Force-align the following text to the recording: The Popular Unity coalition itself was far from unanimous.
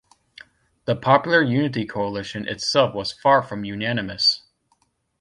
The 0.85 0.95
Popular 0.95 1.43
Unity 1.43 1.85
coalition 1.85 2.47
itself 2.47 2.95
was 2.95 3.11
far 3.11 3.43
from 3.43 3.63
unanimous. 3.63 4.41